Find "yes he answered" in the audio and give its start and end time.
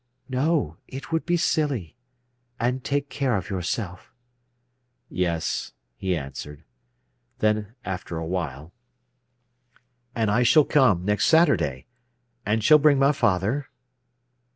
5.09-6.63